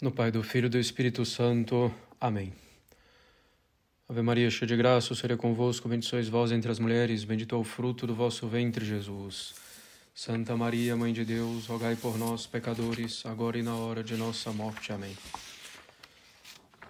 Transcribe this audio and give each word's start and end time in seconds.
No 0.00 0.10
Pai, 0.10 0.30
do 0.30 0.42
Filho 0.42 0.64
e 0.64 0.68
do 0.70 0.78
Espírito 0.78 1.26
Santo. 1.26 1.94
Amém. 2.18 2.54
Ave 4.08 4.22
Maria, 4.22 4.50
cheia 4.50 4.66
de 4.66 4.74
graça, 4.74 5.12
o 5.12 5.16
Senhor 5.16 5.34
é 5.34 5.36
convosco, 5.36 5.90
bendito 5.90 6.08
sois 6.08 6.26
vós 6.26 6.50
entre 6.52 6.70
as 6.70 6.78
mulheres, 6.78 7.22
bendito 7.22 7.54
é 7.54 7.58
o 7.58 7.62
fruto 7.62 8.06
do 8.06 8.14
vosso 8.14 8.48
ventre, 8.48 8.82
Jesus. 8.82 9.54
Santa 10.14 10.56
Maria, 10.56 10.96
Mãe 10.96 11.12
de 11.12 11.22
Deus, 11.22 11.66
rogai 11.66 11.96
por 11.96 12.16
nós, 12.16 12.46
pecadores, 12.46 13.26
agora 13.26 13.58
e 13.58 13.62
na 13.62 13.76
hora 13.76 14.02
de 14.02 14.16
nossa 14.16 14.50
morte. 14.54 14.90
Amém. 14.90 15.14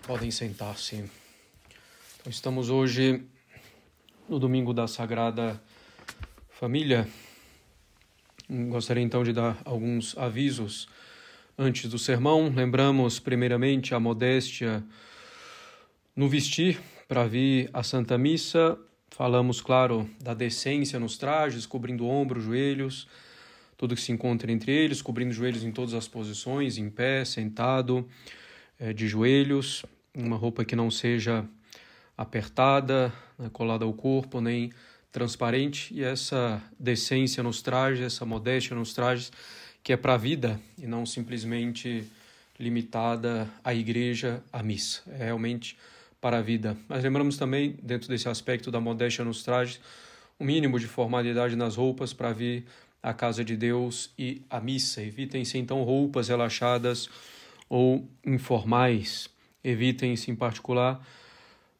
Podem 0.07 0.31
sentar-se. 0.31 0.95
Então, 0.95 2.31
estamos 2.31 2.71
hoje 2.71 3.25
no 4.29 4.39
domingo 4.39 4.73
da 4.73 4.87
Sagrada 4.87 5.61
Família. 6.49 7.09
Gostaria 8.49 9.03
então 9.03 9.25
de 9.25 9.33
dar 9.33 9.61
alguns 9.65 10.17
avisos 10.17 10.87
Antes 11.63 11.91
do 11.91 11.99
sermão, 11.99 12.51
lembramos 12.57 13.21
primeiramente 13.21 13.95
a 13.95 14.01
modéstia 14.01 14.83
no 16.17 16.27
vestir 16.27 16.81
para 17.07 17.27
vir 17.27 17.69
à 17.75 17.83
Santa 17.83 18.17
Missa. 18.17 18.79
Falamos, 19.11 19.61
claro, 19.61 20.09
da 20.19 20.33
decência 20.33 20.99
nos 20.99 21.19
trajes, 21.19 21.67
cobrindo 21.67 22.07
ombros, 22.07 22.45
joelhos, 22.45 23.07
tudo 23.77 23.95
que 23.95 24.01
se 24.01 24.11
encontra 24.11 24.51
entre 24.51 24.73
eles, 24.73 25.03
cobrindo 25.03 25.35
joelhos 25.35 25.63
em 25.63 25.71
todas 25.71 25.93
as 25.93 26.09
posições, 26.09 26.79
em 26.79 26.89
pé, 26.89 27.27
sentado, 27.27 28.09
eh, 28.79 28.95
de 28.95 29.07
joelhos, 29.07 29.85
uma 30.15 30.39
roupa 30.39 30.65
que 30.65 30.75
não 30.75 30.91
seja 30.91 31.45
apertada, 32.17 33.13
né, 33.39 33.51
colada 33.53 33.85
ao 33.85 33.93
corpo, 33.93 34.41
nem 34.41 34.73
transparente, 35.13 35.93
e 35.93 36.03
essa 36.03 36.63
decência 36.79 37.43
nos 37.43 37.61
trajes, 37.61 38.03
essa 38.03 38.25
modéstia 38.25 38.75
nos 38.75 38.95
trajes 38.95 39.31
que 39.83 39.93
é 39.93 39.97
para 39.97 40.15
a 40.15 40.17
vida 40.17 40.61
e 40.79 40.87
não 40.87 41.07
simplesmente 41.07 42.05
limitada 42.59 43.49
à 43.65 43.75
igreja, 43.75 44.43
à 44.53 44.63
missa. 44.63 45.03
É 45.19 45.25
realmente 45.25 45.77
para 46.21 46.39
a 46.39 46.43
vida. 46.43 46.77
Mas 46.89 47.03
lembramos 47.03 47.39
também, 47.39 47.77
dentro 47.83 48.09
desse 48.09 48.29
aspecto 48.29 48.71
da 48.71 48.81
modéstia 48.81 49.25
nos 49.25 49.43
trajes, 49.43 49.81
o 50.39 50.45
um 50.45 50.47
mínimo 50.47 50.79
de 50.79 50.87
formalidade 50.87 51.57
nas 51.57 51.77
roupas 51.77 52.13
para 52.13 52.33
vir 52.33 52.67
à 53.03 53.15
casa 53.15 53.43
de 53.43 53.57
Deus 53.57 54.13
e 54.19 54.43
à 54.51 54.61
missa. 54.61 55.03
Evitem-se 55.03 55.57
então 55.57 55.83
roupas 55.83 56.29
relaxadas 56.29 57.09
ou 57.69 58.07
informais. 58.25 59.31
Evitem-se, 59.65 60.31
em 60.31 60.35
particular, 60.35 61.01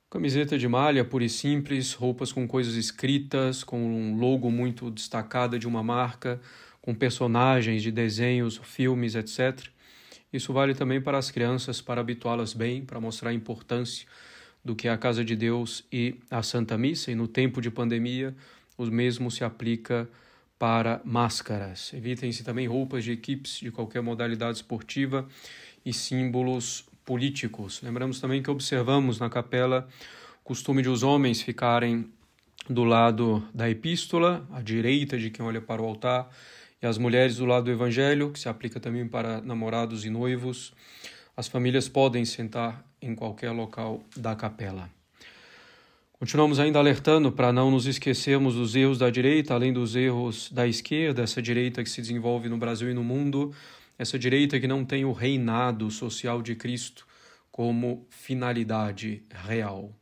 camiseta 0.09 0.59
de 0.59 0.67
malha 0.67 1.05
pura 1.05 1.25
e 1.25 1.29
simples, 1.29 1.93
roupas 1.93 2.33
com 2.33 2.49
coisas 2.49 2.75
escritas, 2.75 3.63
com 3.63 3.79
um 3.79 4.19
logo 4.19 4.51
muito 4.51 4.91
destacado 4.91 5.59
de 5.59 5.67
uma 5.67 5.83
marca 5.83 6.41
com 6.91 6.95
personagens 6.95 7.85
de 7.85 7.93
desenhos, 7.93 8.61
filmes, 8.65 9.15
etc. 9.15 9.69
Isso 10.33 10.53
vale 10.53 10.75
também 10.75 11.01
para 11.01 11.19
as 11.19 11.31
crianças, 11.31 11.81
para 11.81 12.01
habituá-las 12.01 12.53
bem, 12.53 12.85
para 12.85 13.01
mostrar 13.01 13.31
a 13.31 13.33
importância 13.33 14.09
do 14.65 14.75
que 14.75 14.89
é 14.89 14.91
a 14.91 14.99
casa 14.99 15.25
de 15.25 15.37
Deus 15.37 15.85
e 15.93 16.17
a 16.29 16.43
Santa 16.43 16.77
Missa. 16.77 17.13
E 17.13 17.15
no 17.15 17.29
tempo 17.29 17.61
de 17.61 17.71
pandemia, 17.71 18.35
o 18.77 18.85
mesmo 18.87 19.31
se 19.31 19.45
aplica 19.45 20.09
para 20.59 21.01
máscaras. 21.05 21.93
Evitem-se 21.95 22.43
também 22.43 22.67
roupas 22.67 23.05
de 23.05 23.13
equipes 23.13 23.61
de 23.61 23.71
qualquer 23.71 24.03
modalidade 24.03 24.57
esportiva 24.57 25.29
e 25.87 25.93
símbolos 25.93 26.85
políticos. 27.05 27.81
Lembramos 27.83 28.21
também 28.21 28.43
que 28.43 28.51
observamos 28.51 29.21
na 29.21 29.31
capela 29.31 29.89
o 30.41 30.45
costume 30.45 30.83
de 30.83 30.89
os 30.89 31.05
homens 31.05 31.41
ficarem 31.41 32.11
do 32.69 32.83
lado 32.83 33.47
da 33.55 33.71
epístola, 33.71 34.45
à 34.51 34.61
direita 34.61 35.17
de 35.17 35.31
quem 35.31 35.45
olha 35.45 35.61
para 35.61 35.81
o 35.81 35.85
altar, 35.85 36.29
e 36.83 36.87
as 36.87 36.99
mulheres 36.99 37.37
do 37.37 37.45
lado 37.45 37.65
do 37.65 37.71
Evangelho, 37.71 38.31
que 38.31 38.39
se 38.39 38.49
aplica 38.49 38.81
também 38.81 39.07
para 39.07 39.41
namorados 39.41 40.05
e 40.05 40.11
noivos. 40.11 40.73
As 41.37 41.47
famílias 41.47 41.89
podem 41.89 42.25
sentar 42.25 42.85
em 43.01 43.15
qualquer 43.15 43.51
local 43.51 44.03
da 44.17 44.35
capela. 44.35 44.91
Continuamos 46.19 46.61
ainda 46.61 46.79
alertando 46.79 47.33
para 47.33 47.51
não 47.51 47.71
nos 47.71 47.87
esquecermos 47.87 48.55
dos 48.55 48.75
erros 48.77 48.99
da 48.99 49.09
direita, 49.09 49.55
além 49.55 49.73
dos 49.73 49.97
erros 49.97 50.51
da 50.53 50.67
esquerda, 50.67 51.23
essa 51.23 51.41
direita 51.41 51.83
que 51.83 51.89
se 51.89 52.01
desenvolve 52.01 52.49
no 52.49 52.59
Brasil 52.59 52.91
e 52.91 52.95
no 52.95 53.03
mundo, 53.03 53.55
essa 53.99 54.19
direita 54.19 54.61
que 54.61 54.69
não 54.69 54.85
tem 54.85 55.05
o 55.05 55.13
reinado 55.13 55.91
social 55.91 56.43
de 56.43 56.55
Cristo 56.55 57.07
como 57.51 58.07
finalidade 58.11 59.23
real. 59.31 59.95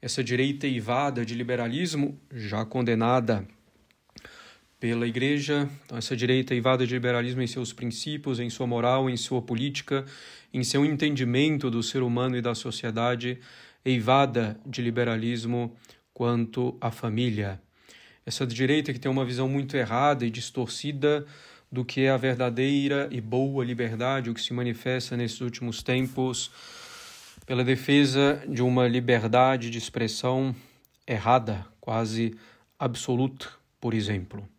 Essa 0.00 0.22
direita 0.22 0.66
eivada 0.66 1.24
de 1.24 1.34
liberalismo, 1.34 2.20
já 2.32 2.64
condenada 2.64 3.46
pela 4.82 5.06
Igreja, 5.06 5.70
então 5.84 5.96
essa 5.96 6.16
direita 6.16 6.54
eivada 6.54 6.84
de 6.84 6.92
liberalismo 6.92 7.40
em 7.40 7.46
seus 7.46 7.72
princípios, 7.72 8.40
em 8.40 8.50
sua 8.50 8.66
moral, 8.66 9.08
em 9.08 9.16
sua 9.16 9.40
política, 9.40 10.04
em 10.52 10.64
seu 10.64 10.84
entendimento 10.84 11.70
do 11.70 11.84
ser 11.84 12.02
humano 12.02 12.36
e 12.36 12.42
da 12.42 12.52
sociedade, 12.52 13.38
eivada 13.84 14.58
de 14.66 14.82
liberalismo 14.82 15.72
quanto 16.12 16.76
à 16.80 16.90
família. 16.90 17.62
Essa 18.26 18.44
direita 18.44 18.92
que 18.92 18.98
tem 18.98 19.08
uma 19.08 19.24
visão 19.24 19.48
muito 19.48 19.76
errada 19.76 20.26
e 20.26 20.30
distorcida 20.30 21.24
do 21.70 21.84
que 21.84 22.00
é 22.00 22.10
a 22.10 22.16
verdadeira 22.16 23.06
e 23.12 23.20
boa 23.20 23.64
liberdade, 23.64 24.30
o 24.30 24.34
que 24.34 24.42
se 24.42 24.52
manifesta 24.52 25.16
nesses 25.16 25.40
últimos 25.40 25.80
tempos 25.80 26.50
pela 27.46 27.62
defesa 27.62 28.42
de 28.48 28.62
uma 28.62 28.88
liberdade 28.88 29.70
de 29.70 29.78
expressão 29.78 30.52
errada, 31.06 31.64
quase 31.80 32.34
absoluta, 32.80 33.46
por 33.80 33.94
exemplo. 33.94 34.51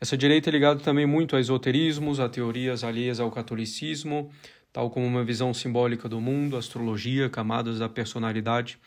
Essa 0.00 0.16
direita 0.16 0.48
é 0.48 0.52
ligada 0.52 0.80
também 0.80 1.04
muito 1.04 1.36
a 1.36 1.40
esoterismos, 1.40 2.20
a 2.20 2.28
teorias 2.28 2.82
alheias 2.82 3.20
ao 3.20 3.30
catolicismo, 3.30 4.32
tal 4.72 4.88
como 4.88 5.04
uma 5.04 5.22
visão 5.22 5.52
simbólica 5.52 6.08
do 6.08 6.18
mundo, 6.22 6.56
astrologia, 6.56 7.28
camadas 7.28 7.78
da 7.78 7.86
personalidade. 7.86 8.78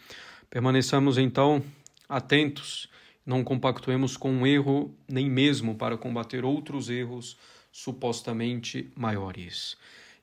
Permaneçamos 0.50 1.20
então 1.20 1.64
atentos, 2.10 2.90
não 3.24 3.44
compactuemos 3.44 4.18
com 4.18 4.32
um 4.32 4.48
erro, 4.48 4.92
nem 5.08 5.30
mesmo 5.30 5.76
para 5.76 5.98
combater 5.98 6.44
outros 6.44 6.90
erros 6.90 7.38
supostamente 7.72 8.92
maiores. 8.96 9.78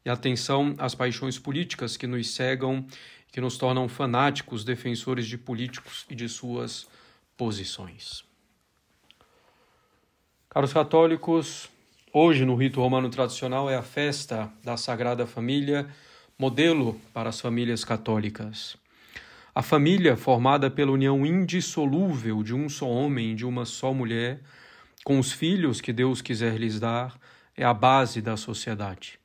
E 0.05 0.11
atenção 0.11 0.75
às 0.77 0.93
paixões 0.93 1.39
políticas 1.39 1.97
que 1.97 2.09
nos 2.09 2.31
cegam, 2.31 2.85
que 3.31 3.41
nos 3.41 3.57
tornam 3.57 3.89
fanáticos 3.89 4.65
defensores 4.65 5.27
de 5.27 5.39
políticos 5.39 6.05
e 6.11 6.17
de 6.17 6.29
suas 6.29 6.89
posições. 7.37 8.29
Caros 10.53 10.73
católicos, 10.73 11.71
hoje 12.13 12.45
no 12.45 12.57
rito 12.57 12.81
romano 12.81 13.09
tradicional 13.09 13.71
é 13.71 13.77
a 13.77 13.85
festa 13.85 14.53
da 14.65 14.77
Sagrada 14.77 15.25
Família, 15.25 15.89
modelo 16.37 17.01
para 17.15 17.29
as 17.29 17.41
famílias 17.41 17.85
católicas. 17.85 18.77
A 19.55 19.63
família, 19.63 20.17
formada 20.17 20.69
pela 20.69 20.91
união 20.91 21.25
indissolúvel 21.25 22.43
de 22.43 22.53
um 22.53 22.69
só 22.69 22.89
homem 22.89 23.31
e 23.31 23.35
de 23.37 23.47
uma 23.47 23.65
só 23.65 23.95
mulher, 23.95 24.41
com 25.05 25.21
os 25.21 25.31
filhos 25.31 25.81
que 25.81 25.93
Deus 25.93 26.21
quiser 26.21 26.57
lhes 26.57 26.81
dar, 26.81 27.17
é 27.57 27.65
a 27.65 27.73
base 27.73 28.21
da 28.21 28.37
sociedade. 28.37 29.21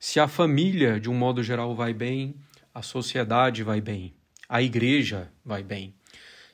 Se 0.00 0.18
a 0.18 0.26
família, 0.26 0.98
de 0.98 1.08
um 1.08 1.14
modo 1.14 1.44
geral, 1.44 1.76
vai 1.76 1.94
bem, 1.94 2.34
a 2.74 2.82
sociedade 2.82 3.62
vai 3.62 3.80
bem, 3.80 4.12
a 4.48 4.60
igreja 4.60 5.30
vai 5.44 5.62
bem. 5.62 5.94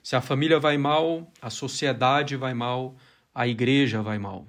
Se 0.03 0.15
a 0.15 0.21
família 0.21 0.61
vai 0.61 0.77
mal, 0.77 1.33
a 1.41 1.49
sociedade 1.49 2.37
vai 2.37 2.53
mal, 2.53 2.95
a 3.37 3.47
igreja 3.47 4.01
vai 4.01 4.19
mal. 4.19 4.47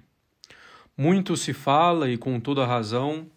Muito 0.96 1.36
se 1.36 1.52
fala, 1.52 2.10
e 2.10 2.18
com 2.18 2.40
toda 2.40 2.66
razão, 2.66 3.30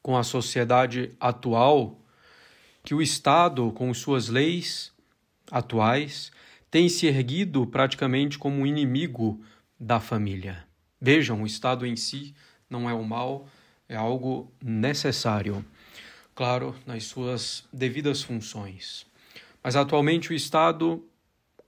com 0.00 0.16
a 0.16 0.22
sociedade 0.22 1.10
atual, 1.18 1.98
que 2.84 2.94
o 2.94 3.02
Estado, 3.02 3.72
com 3.72 3.92
suas 3.92 4.28
leis 4.28 4.92
atuais, 5.50 6.30
tem 6.70 6.88
se 6.88 7.08
erguido 7.08 7.66
praticamente 7.66 8.38
como 8.38 8.64
inimigo 8.64 9.42
da 9.78 9.98
família. 9.98 10.64
Vejam, 11.00 11.42
o 11.42 11.46
Estado 11.46 11.84
em 11.84 11.96
si 11.96 12.32
não 12.70 12.88
é 12.88 12.94
o 12.94 13.02
mal, 13.02 13.48
é 13.88 13.96
algo 13.96 14.52
necessário, 14.62 15.64
claro, 16.36 16.76
nas 16.86 17.02
suas 17.02 17.64
devidas 17.72 18.22
funções. 18.22 19.04
Mas 19.60 19.74
atualmente 19.74 20.30
o 20.30 20.34
Estado 20.34 21.04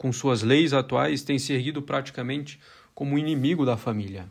com 0.02 0.12
suas 0.12 0.42
leis 0.42 0.72
atuais, 0.72 1.22
tem 1.22 1.38
se 1.38 1.52
erguido 1.52 1.80
praticamente 1.80 2.58
como 2.92 3.16
inimigo 3.16 3.64
da 3.64 3.76
família. 3.76 4.28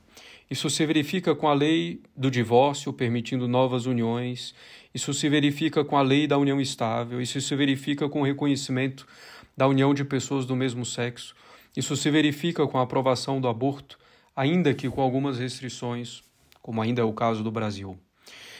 Isso 0.49 0.69
se 0.69 0.85
verifica 0.85 1.33
com 1.33 1.47
a 1.47 1.53
lei 1.53 2.01
do 2.15 2.29
divórcio, 2.29 2.91
permitindo 2.91 3.47
novas 3.47 3.85
uniões. 3.85 4.53
Isso 4.93 5.13
se 5.13 5.29
verifica 5.29 5.85
com 5.85 5.97
a 5.97 6.01
lei 6.01 6.27
da 6.27 6.37
união 6.37 6.59
estável. 6.59 7.21
Isso 7.21 7.39
se 7.39 7.55
verifica 7.55 8.09
com 8.09 8.19
o 8.19 8.25
reconhecimento 8.25 9.07
da 9.55 9.65
união 9.65 9.93
de 9.93 10.03
pessoas 10.03 10.45
do 10.45 10.57
mesmo 10.57 10.85
sexo. 10.85 11.33
Isso 11.75 11.95
se 11.95 12.11
verifica 12.11 12.67
com 12.67 12.77
a 12.77 12.81
aprovação 12.81 13.39
do 13.39 13.47
aborto, 13.47 13.97
ainda 14.35 14.73
que 14.73 14.89
com 14.89 15.01
algumas 15.01 15.39
restrições, 15.39 16.21
como 16.61 16.81
ainda 16.81 17.01
é 17.01 17.05
o 17.05 17.13
caso 17.13 17.45
do 17.45 17.49
Brasil. 17.49 17.97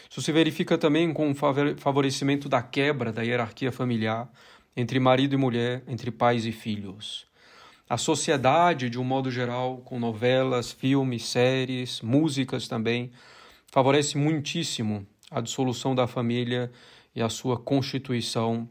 Isso 0.10 0.22
se 0.22 0.31
verifica 0.31 0.78
também 0.78 1.12
com 1.12 1.30
o 1.30 1.36
favorecimento 1.36 2.48
da 2.48 2.62
quebra 2.62 3.12
da 3.12 3.22
hierarquia 3.22 3.72
familiar, 3.72 4.31
entre 4.75 5.00
marido 5.00 5.33
e 5.33 5.38
mulher, 5.38 5.83
entre 5.88 6.12
pais 6.12 6.45
e 6.45 6.51
filhos. 6.51 7.25
A 7.89 7.97
sociedade, 7.97 8.89
de 8.89 8.97
um 8.97 9.03
modo 9.03 9.29
geral, 9.29 9.79
com 9.79 10.00
novelas, 10.00 10.71
filmes, 10.71 11.25
séries, 11.25 12.00
músicas 12.01 12.68
também, 12.68 13.12
favorece 13.68 14.18
muitíssimo 14.18 15.06
a 15.29 15.41
dissolução 15.41 15.94
da 15.94 16.07
família 16.07 16.71
e 17.15 17.21
a 17.21 17.29
sua 17.29 17.57
constituição 17.57 18.69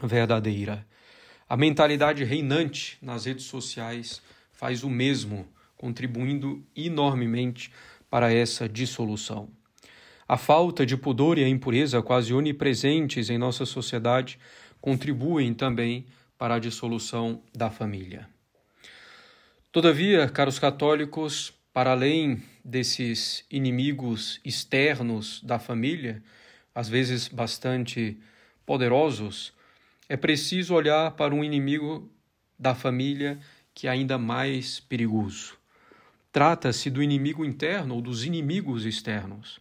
verdadeira. 0.00 0.86
A 1.48 1.56
mentalidade 1.56 2.24
reinante 2.24 2.98
nas 3.02 3.24
redes 3.24 3.44
sociais 3.44 4.22
faz 4.52 4.84
o 4.84 4.88
mesmo, 4.88 5.46
contribuindo 5.76 6.64
enormemente 6.76 7.72
para 8.08 8.32
essa 8.32 8.68
dissolução. 8.68 9.48
A 10.28 10.36
falta 10.36 10.86
de 10.86 10.96
pudor 10.96 11.36
e 11.36 11.44
a 11.44 11.48
impureza, 11.48 12.00
quase 12.00 12.32
onipresentes 12.32 13.28
em 13.28 13.36
nossa 13.36 13.66
sociedade, 13.66 14.38
contribuem 14.82 15.54
também 15.54 16.04
para 16.36 16.56
a 16.56 16.58
dissolução 16.58 17.40
da 17.54 17.70
família. 17.70 18.28
Todavia, 19.70 20.28
caros 20.28 20.58
católicos, 20.58 21.54
para 21.72 21.92
além 21.92 22.42
desses 22.62 23.46
inimigos 23.50 24.40
externos 24.44 25.40
da 25.42 25.58
família, 25.58 26.22
às 26.74 26.88
vezes 26.88 27.28
bastante 27.28 28.18
poderosos, 28.66 29.54
é 30.08 30.16
preciso 30.16 30.74
olhar 30.74 31.12
para 31.12 31.34
um 31.34 31.42
inimigo 31.42 32.10
da 32.58 32.74
família 32.74 33.38
que 33.72 33.86
é 33.86 33.90
ainda 33.90 34.18
mais 34.18 34.80
perigoso. 34.80 35.56
Trata-se 36.32 36.90
do 36.90 37.02
inimigo 37.02 37.44
interno 37.44 37.94
ou 37.94 38.02
dos 38.02 38.24
inimigos 38.24 38.84
externos. 38.84 39.60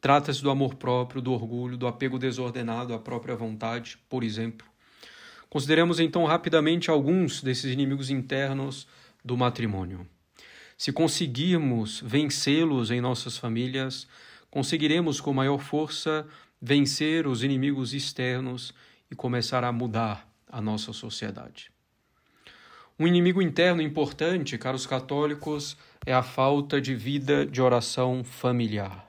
Trata-se 0.00 0.42
do 0.42 0.50
amor 0.50 0.76
próprio, 0.76 1.20
do 1.20 1.32
orgulho, 1.32 1.76
do 1.76 1.86
apego 1.86 2.18
desordenado 2.18 2.94
à 2.94 2.98
própria 2.98 3.34
vontade, 3.34 3.98
por 4.08 4.22
exemplo. 4.22 4.66
Consideremos 5.50 5.98
então 5.98 6.24
rapidamente 6.24 6.90
alguns 6.90 7.42
desses 7.42 7.72
inimigos 7.72 8.10
internos 8.10 8.86
do 9.24 9.36
matrimônio. 9.36 10.06
Se 10.76 10.92
conseguirmos 10.92 12.00
vencê-los 12.04 12.90
em 12.90 13.00
nossas 13.00 13.36
famílias, 13.36 14.06
conseguiremos 14.50 15.20
com 15.20 15.32
maior 15.32 15.58
força 15.58 16.26
vencer 16.60 17.26
os 17.26 17.42
inimigos 17.42 17.92
externos 17.92 18.72
e 19.10 19.14
começar 19.14 19.64
a 19.64 19.72
mudar 19.72 20.28
a 20.48 20.60
nossa 20.60 20.92
sociedade. 20.92 21.70
Um 22.98 23.06
inimigo 23.06 23.40
interno 23.40 23.80
importante, 23.80 24.58
caros 24.58 24.86
católicos, 24.86 25.76
é 26.04 26.12
a 26.12 26.22
falta 26.22 26.80
de 26.80 26.94
vida 26.94 27.46
de 27.46 27.62
oração 27.62 28.22
familiar. 28.22 29.07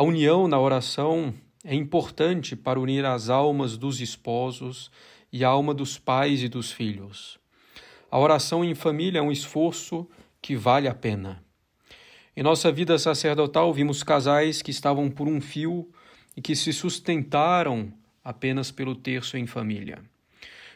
A 0.00 0.02
união 0.02 0.48
na 0.48 0.58
oração 0.58 1.34
é 1.62 1.74
importante 1.74 2.56
para 2.56 2.80
unir 2.80 3.04
as 3.04 3.28
almas 3.28 3.76
dos 3.76 4.00
esposos 4.00 4.90
e 5.30 5.44
a 5.44 5.48
alma 5.50 5.74
dos 5.74 5.98
pais 5.98 6.42
e 6.42 6.48
dos 6.48 6.72
filhos. 6.72 7.38
A 8.10 8.18
oração 8.18 8.64
em 8.64 8.74
família 8.74 9.18
é 9.18 9.22
um 9.22 9.30
esforço 9.30 10.08
que 10.40 10.56
vale 10.56 10.88
a 10.88 10.94
pena. 10.94 11.44
Em 12.34 12.42
nossa 12.42 12.72
vida 12.72 12.98
sacerdotal, 12.98 13.74
vimos 13.74 14.02
casais 14.02 14.62
que 14.62 14.70
estavam 14.70 15.10
por 15.10 15.28
um 15.28 15.38
fio 15.38 15.92
e 16.34 16.40
que 16.40 16.56
se 16.56 16.72
sustentaram 16.72 17.92
apenas 18.24 18.70
pelo 18.70 18.94
terço 18.94 19.36
em 19.36 19.46
família. 19.46 20.02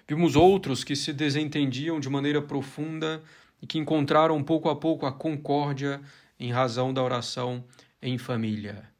Vimos 0.06 0.36
outros 0.36 0.84
que 0.84 0.94
se 0.94 1.14
desentendiam 1.14 1.98
de 1.98 2.10
maneira 2.10 2.42
profunda 2.42 3.22
e 3.62 3.66
que 3.66 3.78
encontraram 3.78 4.44
pouco 4.44 4.68
a 4.68 4.76
pouco 4.76 5.06
a 5.06 5.12
concórdia 5.12 6.02
em 6.38 6.52
razão 6.52 6.92
da 6.92 7.02
oração 7.02 7.64
em 8.02 8.18
família. 8.18 8.92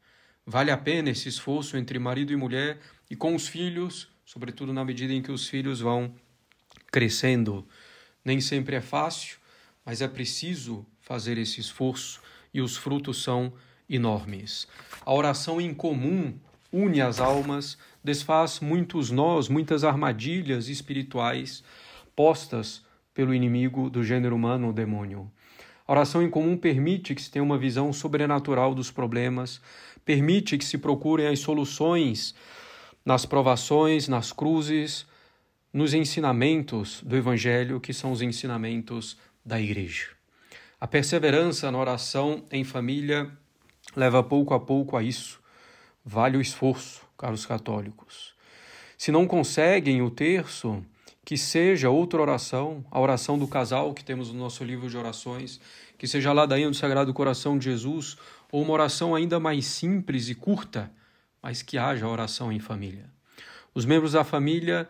Vale 0.45 0.69
a 0.69 0.77
pena 0.77 1.09
esse 1.09 1.27
esforço 1.27 1.75
entre 1.75 1.97
marido 1.97 2.31
e 2.31 2.35
mulher 2.35 2.79
e 3.09 3.15
com 3.15 3.33
os 3.33 3.47
filhos, 3.47 4.07
sobretudo 4.23 4.71
na 4.71 4.85
medida 4.85 5.11
em 5.11 5.21
que 5.21 5.31
os 5.31 5.47
filhos 5.47 5.79
vão 5.79 6.13
crescendo. 6.91 7.67
Nem 8.23 8.39
sempre 8.39 8.75
é 8.75 8.81
fácil, 8.81 9.37
mas 9.83 10.01
é 10.01 10.07
preciso 10.07 10.85
fazer 11.01 11.37
esse 11.37 11.59
esforço 11.59 12.21
e 12.53 12.61
os 12.61 12.77
frutos 12.77 13.23
são 13.23 13.53
enormes. 13.89 14.67
A 15.05 15.13
oração 15.13 15.59
em 15.59 15.73
comum 15.73 16.37
une 16.71 17.01
as 17.01 17.19
almas, 17.19 17.77
desfaz 18.03 18.59
muitos 18.59 19.09
nós, 19.09 19.47
muitas 19.47 19.83
armadilhas 19.83 20.67
espirituais 20.67 21.63
postas 22.15 22.83
pelo 23.13 23.33
inimigo 23.33 23.89
do 23.89 24.03
gênero 24.03 24.35
humano, 24.35 24.69
o 24.69 24.73
demônio. 24.73 25.31
A 25.87 25.91
oração 25.91 26.21
em 26.21 26.29
comum 26.29 26.57
permite 26.57 27.15
que 27.15 27.21
se 27.21 27.31
tenha 27.31 27.43
uma 27.43 27.57
visão 27.57 27.93
sobrenatural 27.93 28.75
dos 28.75 28.91
problemas, 28.91 29.61
permite 30.05 30.57
que 30.57 30.63
se 30.63 30.77
procurem 30.77 31.27
as 31.27 31.39
soluções 31.39 32.35
nas 33.03 33.25
provações, 33.25 34.07
nas 34.07 34.31
cruzes, 34.31 35.05
nos 35.71 35.93
ensinamentos 35.93 37.01
do 37.03 37.15
Evangelho, 37.15 37.79
que 37.79 37.93
são 37.93 38.11
os 38.11 38.21
ensinamentos 38.21 39.17
da 39.45 39.61
Igreja. 39.61 40.07
A 40.79 40.87
perseverança 40.87 41.69
na 41.71 41.77
oração 41.77 42.43
em 42.51 42.63
família 42.63 43.29
leva 43.95 44.23
pouco 44.23 44.53
a 44.53 44.59
pouco 44.59 44.97
a 44.97 45.03
isso. 45.03 45.39
Vale 46.03 46.37
o 46.37 46.41
esforço, 46.41 47.01
caros 47.17 47.45
católicos. 47.45 48.33
Se 48.97 49.11
não 49.11 49.27
conseguem 49.27 50.01
o 50.01 50.09
terço, 50.09 50.83
que 51.23 51.37
seja 51.37 51.89
outra 51.89 52.21
oração, 52.21 52.85
a 52.89 52.99
oração 52.99 53.37
do 53.37 53.47
casal 53.47 53.93
que 53.93 54.03
temos 54.03 54.31
no 54.31 54.39
nosso 54.39 54.63
livro 54.63 54.89
de 54.89 54.97
orações, 54.97 55.59
que 55.97 56.07
seja 56.07 56.29
a 56.29 56.33
ladainha 56.33 56.69
do 56.69 56.75
Sagrado 56.75 57.13
Coração 57.13 57.57
de 57.57 57.65
Jesus, 57.65 58.17
ou 58.51 58.61
uma 58.61 58.73
oração 58.73 59.15
ainda 59.15 59.39
mais 59.39 59.65
simples 59.65 60.29
e 60.29 60.35
curta, 60.35 60.91
mas 61.41 61.61
que 61.61 61.77
haja 61.77 62.07
oração 62.07 62.51
em 62.51 62.59
família. 62.59 63.09
Os 63.73 63.85
membros 63.85 64.13
da 64.13 64.23
família 64.23 64.87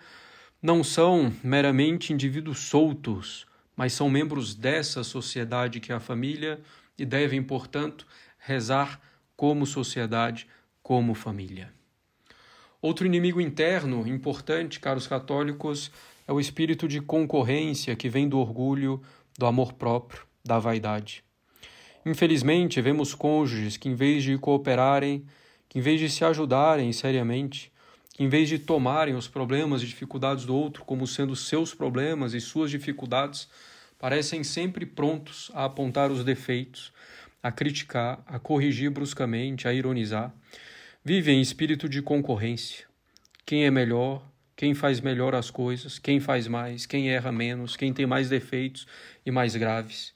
não 0.61 0.83
são 0.83 1.33
meramente 1.43 2.13
indivíduos 2.13 2.59
soltos, 2.59 3.45
mas 3.75 3.93
são 3.93 4.09
membros 4.09 4.55
dessa 4.55 5.03
sociedade 5.03 5.79
que 5.79 5.91
é 5.91 5.95
a 5.95 5.99
família 5.99 6.61
e 6.97 7.05
devem, 7.05 7.43
portanto, 7.43 8.07
rezar 8.37 8.99
como 9.35 9.65
sociedade 9.65 10.47
como 10.81 11.13
família. 11.13 11.73
Outro 12.81 13.05
inimigo 13.05 13.41
interno 13.41 14.07
importante, 14.07 14.79
caros 14.79 15.07
católicos, 15.07 15.91
é 16.27 16.31
o 16.31 16.39
espírito 16.39 16.87
de 16.87 17.01
concorrência 17.01 17.95
que 17.95 18.07
vem 18.07 18.29
do 18.29 18.37
orgulho, 18.37 19.01
do 19.37 19.45
amor 19.45 19.73
próprio, 19.73 20.21
da 20.43 20.59
vaidade. 20.59 21.23
Infelizmente, 22.05 22.79
vemos 22.81 23.15
cônjuges 23.15 23.77
que, 23.77 23.89
em 23.89 23.95
vez 23.95 24.23
de 24.23 24.37
cooperarem, 24.37 25.25
que, 25.67 25.79
em 25.79 25.81
vez 25.81 25.99
de 25.99 26.09
se 26.09 26.23
ajudarem 26.23 26.91
seriamente, 26.93 27.71
que, 28.13 28.23
em 28.23 28.29
vez 28.29 28.47
de 28.47 28.59
tomarem 28.59 29.15
os 29.15 29.27
problemas 29.27 29.81
e 29.81 29.87
dificuldades 29.87 30.45
do 30.45 30.55
outro 30.55 30.85
como 30.85 31.07
sendo 31.07 31.35
seus 31.35 31.73
problemas 31.73 32.33
e 32.33 32.39
suas 32.39 32.69
dificuldades, 32.69 33.49
parecem 33.97 34.43
sempre 34.43 34.85
prontos 34.85 35.49
a 35.53 35.65
apontar 35.65 36.11
os 36.11 36.23
defeitos, 36.23 36.93
a 37.41 37.51
criticar, 37.51 38.23
a 38.27 38.37
corrigir 38.37 38.91
bruscamente, 38.91 39.67
a 39.67 39.73
ironizar 39.73 40.33
vive 41.05 41.31
em 41.31 41.39
espírito 41.39 41.87
de 41.87 42.01
concorrência. 42.01 42.88
Quem 43.45 43.63
é 43.63 43.69
melhor, 43.69 44.27
quem 44.55 44.74
faz 44.74 45.00
melhor 45.00 45.35
as 45.35 45.51
coisas, 45.51 46.00
quem 46.00 46.19
faz 46.19 46.47
mais, 46.47 46.88
quem 46.88 47.12
erra 47.12 47.31
menos, 47.31 47.77
quem 47.77 47.93
tem 47.93 48.07
mais 48.07 48.27
defeitos 48.27 48.88
e 49.24 49.29
mais 49.29 49.55
graves. 49.55 50.14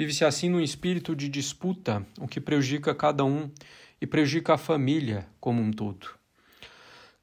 Vive-se 0.00 0.24
assim 0.24 0.48
num 0.48 0.62
espírito 0.62 1.14
de 1.14 1.28
disputa, 1.28 2.06
o 2.18 2.26
que 2.26 2.40
prejudica 2.40 2.94
cada 2.94 3.22
um 3.22 3.50
e 4.00 4.06
prejudica 4.06 4.54
a 4.54 4.56
família 4.56 5.28
como 5.38 5.60
um 5.60 5.70
todo. 5.70 6.08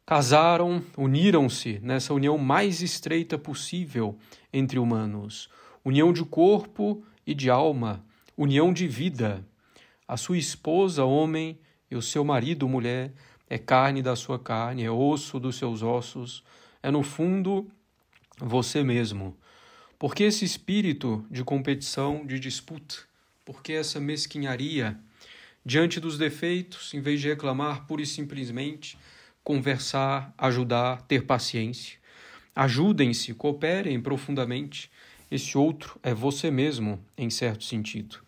Casaram, 0.06 0.84
uniram-se 0.96 1.80
nessa 1.82 2.14
união 2.14 2.38
mais 2.38 2.84
estreita 2.84 3.36
possível 3.36 4.16
entre 4.54 4.78
humanos, 4.78 5.50
união 5.84 6.14
de 6.14 6.24
corpo 6.24 7.04
e 7.26 7.34
de 7.34 7.50
alma, 7.50 8.06
união 8.38 8.72
de 8.72 8.88
vida. 8.88 9.44
A 10.08 10.16
sua 10.16 10.38
esposa, 10.38 11.04
homem, 11.04 11.58
e 11.90 11.96
o 11.96 12.02
seu 12.04 12.24
marido, 12.24 12.70
mulher, 12.70 13.12
é 13.50 13.58
carne 13.58 14.04
da 14.04 14.16
sua 14.16 14.38
carne, 14.38 14.84
é 14.84 14.92
osso 14.92 15.40
dos 15.40 15.56
seus 15.56 15.82
ossos, 15.82 16.44
é 16.84 16.92
no 16.92 17.02
fundo 17.02 17.68
você 18.40 18.84
mesmo. 18.84 19.36
Por 20.00 20.14
que 20.14 20.26
esse 20.26 20.46
espírito 20.46 21.26
de 21.32 21.44
competição, 21.44 22.24
de 22.24 22.40
disputa? 22.40 22.98
Por 23.44 23.64
que 23.64 23.74
essa 23.74 24.00
mesquinharia? 24.00 24.96
Diante 25.66 26.00
dos 26.00 26.20
defeitos, 26.20 26.94
em 26.94 27.02
vez 27.02 27.20
de 27.20 27.30
reclamar 27.30 27.88
pura 27.88 28.04
e 28.04 28.06
simplesmente, 28.06 28.96
conversar, 29.44 30.32
ajudar, 30.38 31.02
ter 31.02 31.26
paciência. 31.26 31.98
Ajudem-se, 32.56 33.34
cooperem 33.34 34.00
profundamente. 34.00 34.92
Esse 35.32 35.58
outro 35.58 36.00
é 36.04 36.14
você 36.14 36.52
mesmo, 36.52 37.04
em 37.18 37.32
certo 37.32 37.64
sentido. 37.64 38.20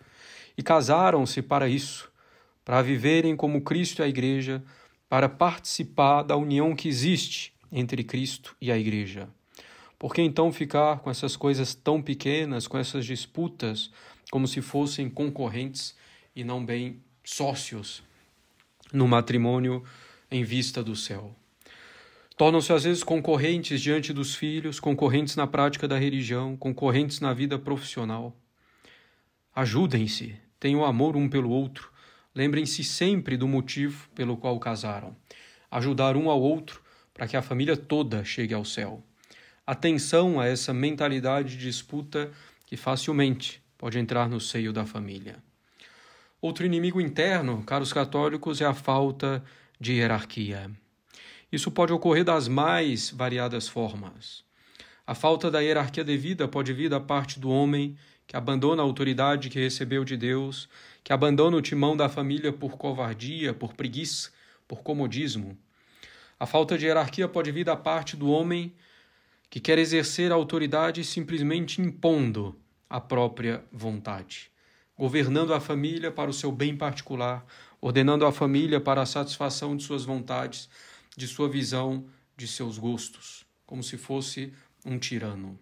E 0.58 0.64
casaram-se 0.64 1.40
para 1.40 1.70
isso, 1.70 2.12
para 2.66 2.82
viverem 2.82 3.36
como 3.36 3.62
Cristo 3.62 4.02
e 4.02 4.04
a 4.04 4.08
Igreja, 4.08 4.64
para 5.08 5.30
participar 5.30 6.24
da 6.24 6.36
união 6.36 6.76
que 6.76 6.88
existe 6.88 7.54
entre 7.72 8.04
Cristo 8.04 8.56
e 8.60 8.72
a 8.72 8.78
Igreja. 8.78 9.30
Por 10.00 10.14
que 10.14 10.22
então 10.22 10.50
ficar 10.50 11.00
com 11.00 11.12
essas 11.12 11.36
coisas 11.36 11.76
tão 11.76 12.02
pequenas, 12.02 12.68
com 12.68 12.78
essas 12.78 13.06
disputas, 13.06 13.92
como 14.32 14.48
se 14.48 14.62
fossem 14.62 15.10
concorrentes 15.10 15.94
e 16.34 16.42
não 16.42 16.66
bem 16.66 17.04
sócios 17.22 18.02
no 18.94 19.10
matrimônio 19.10 19.84
em 20.32 20.42
vista 20.42 20.82
do 20.82 20.96
céu? 20.96 21.36
Tornam-se 22.38 22.72
às 22.72 22.86
vezes 22.86 23.04
concorrentes 23.04 23.82
diante 23.82 24.14
dos 24.14 24.34
filhos, 24.34 24.80
concorrentes 24.80 25.36
na 25.36 25.46
prática 25.46 25.86
da 25.86 25.98
religião, 25.98 26.56
concorrentes 26.56 27.20
na 27.20 27.34
vida 27.34 27.60
profissional. 27.60 28.34
Ajudem-se, 29.54 30.38
tenham 30.58 30.86
amor 30.86 31.18
um 31.18 31.28
pelo 31.28 31.50
outro, 31.50 31.92
lembrem-se 32.34 32.86
sempre 32.86 33.36
do 33.36 33.50
motivo 33.50 34.08
pelo 34.16 34.38
qual 34.38 34.58
casaram. 34.58 35.14
Ajudar 35.70 36.16
um 36.16 36.30
ao 36.30 36.42
outro 36.42 36.82
para 37.14 37.28
que 37.28 37.36
a 37.36 37.42
família 37.42 37.76
toda 37.76 38.24
chegue 38.24 38.54
ao 38.54 38.64
céu. 38.64 39.04
Atenção 39.72 40.40
a 40.40 40.48
essa 40.48 40.74
mentalidade 40.74 41.56
de 41.56 41.58
disputa 41.58 42.32
que 42.66 42.76
facilmente 42.76 43.62
pode 43.78 44.00
entrar 44.00 44.28
no 44.28 44.42
seio 44.42 44.74
da 44.74 44.84
família. 44.84 45.36
Outro 46.42 46.66
inimigo 46.66 47.00
interno, 47.00 47.62
caros 47.62 47.94
católicos, 47.94 48.62
é 48.62 48.66
a 48.66 48.74
falta 48.74 49.44
de 49.80 49.94
hierarquia. 49.94 50.72
Isso 51.52 51.70
pode 51.70 51.94
ocorrer 51.94 52.24
das 52.24 52.48
mais 52.48 53.12
variadas 53.12 53.68
formas. 53.68 54.44
A 55.06 55.14
falta 55.14 55.52
da 55.52 55.60
hierarquia 55.60 56.04
devida 56.04 56.48
pode 56.48 56.74
vir 56.74 56.90
da 56.90 57.00
parte 57.00 57.40
do 57.40 57.52
homem 57.52 57.96
que 58.26 58.36
abandona 58.36 58.82
a 58.82 58.86
autoridade 58.86 59.52
que 59.52 59.60
recebeu 59.60 60.04
de 60.04 60.18
Deus, 60.18 60.68
que 61.04 61.14
abandona 61.14 61.56
o 61.56 61.62
timão 61.62 61.96
da 61.96 62.10
família 62.10 62.52
por 62.52 62.76
covardia, 62.76 63.54
por 63.54 63.76
preguiça, 63.76 64.32
por 64.68 64.82
comodismo. 64.82 65.56
A 66.40 66.48
falta 66.48 66.76
de 66.76 66.88
hierarquia 66.88 67.28
pode 67.28 67.52
vir 67.52 67.66
da 67.66 67.76
parte 67.76 68.18
do 68.18 68.32
homem 68.32 68.74
que 69.50 69.60
quer 69.60 69.80
exercer 69.80 70.32
a 70.32 70.36
autoridade 70.36 71.04
simplesmente 71.04 71.82
impondo 71.82 72.56
a 72.90 73.02
própria 73.02 73.64
vontade, 73.72 74.52
governando 74.98 75.54
a 75.54 75.60
família 75.60 76.12
para 76.12 76.30
o 76.30 76.34
seu 76.34 76.52
bem 76.52 76.76
particular, 76.78 77.46
ordenando 77.82 78.26
a 78.26 78.32
família 78.32 78.80
para 78.80 79.02
a 79.02 79.06
satisfação 79.06 79.76
de 79.76 79.84
suas 79.84 80.04
vontades, 80.04 80.70
de 81.16 81.28
sua 81.28 81.50
visão, 81.50 82.06
de 82.38 82.48
seus 82.48 82.78
gostos, 82.78 83.46
como 83.66 83.84
se 83.84 83.98
fosse 83.98 84.54
um 84.86 84.98
tirano. 84.98 85.60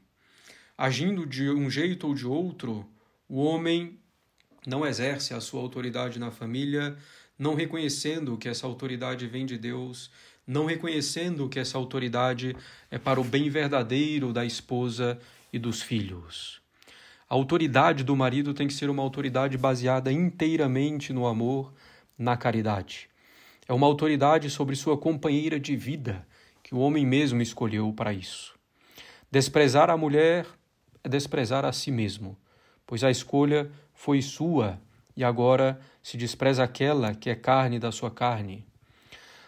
Agindo 0.78 1.26
de 1.26 1.50
um 1.50 1.70
jeito 1.70 2.08
ou 2.08 2.14
de 2.14 2.28
outro, 2.28 2.88
o 3.28 3.42
homem 3.42 4.00
não 4.66 4.86
exerce 4.86 5.34
a 5.34 5.42
sua 5.42 5.62
autoridade 5.62 6.20
na 6.20 6.30
família, 6.30 6.98
não 7.38 7.56
reconhecendo 7.56 8.38
que 8.38 8.50
essa 8.50 8.66
autoridade 8.66 9.28
vem 9.28 9.46
de 9.46 9.58
Deus, 9.58 10.10
não 10.46 10.66
reconhecendo 10.66 11.50
que 11.50 11.60
essa 11.60 11.78
autoridade 11.78 12.56
é 12.90 12.98
para 12.98 13.20
o 13.20 13.24
bem 13.24 13.50
verdadeiro 13.50 14.32
da 14.32 14.46
esposa 14.46 15.20
e 15.52 15.60
dos 15.60 15.82
filhos. 15.82 16.62
A 17.30 17.36
autoridade 17.36 18.04
do 18.04 18.16
marido 18.16 18.54
tem 18.54 18.68
que 18.68 18.74
ser 18.74 18.90
uma 18.90 19.04
autoridade 19.04 19.58
baseada 19.58 20.12
inteiramente 20.12 21.12
no 21.12 21.28
amor, 21.28 21.74
na 22.18 22.38
caridade. 22.38 23.10
É 23.68 23.74
uma 23.74 23.86
autoridade 23.86 24.50
sobre 24.50 24.76
sua 24.78 24.98
companheira 24.98 25.60
de 25.60 25.76
vida, 25.76 26.26
que 26.64 26.74
o 26.74 26.80
homem 26.80 27.06
mesmo 27.06 27.42
escolheu 27.42 27.92
para 27.92 28.14
isso. 28.14 28.56
Desprezar 29.30 29.90
a 29.90 29.98
mulher 29.98 30.48
é 31.04 31.10
desprezar 31.10 31.66
a 31.66 31.74
si 31.74 31.92
mesmo, 31.92 32.38
pois 32.86 33.04
a 33.04 33.12
escolha 33.12 33.70
foi 33.94 34.22
sua 34.22 34.80
e 35.16 35.24
agora 35.24 35.80
se 36.08 36.16
despreza 36.16 36.64
aquela 36.64 37.14
que 37.14 37.30
é 37.30 37.36
carne 37.36 37.80
da 37.80 37.92
sua 37.92 38.10
carne. 38.10 38.66